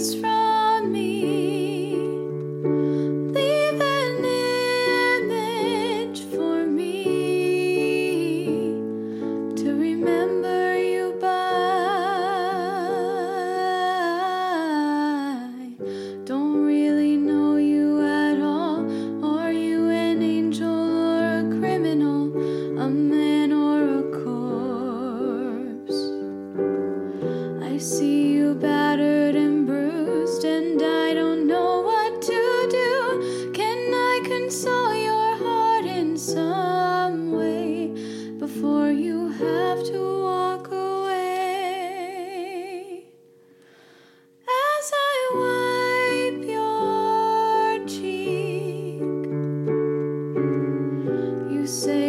[0.00, 0.29] face from
[27.72, 33.52] I see you battered and bruised, and I don't know what to do.
[33.54, 37.94] Can I console your heart in some way
[38.40, 41.24] before you have to walk away?
[44.42, 49.00] As I wipe your cheek,
[51.52, 51.99] you say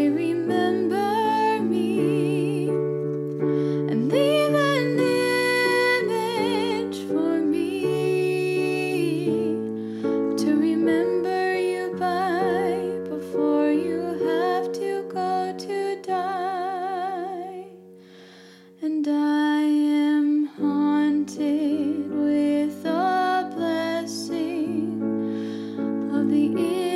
[26.57, 26.90] it.